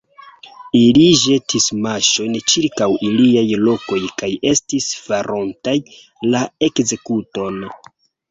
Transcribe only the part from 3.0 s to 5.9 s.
iliaj koloj kaj estis farontaj